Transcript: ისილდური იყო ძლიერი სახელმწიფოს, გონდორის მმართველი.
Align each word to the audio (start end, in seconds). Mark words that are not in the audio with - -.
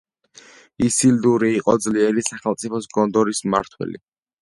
ისილდური 0.87 1.51
იყო 1.59 1.77
ძლიერი 1.85 2.27
სახელმწიფოს, 2.31 2.91
გონდორის 2.99 3.47
მმართველი. 3.51 4.07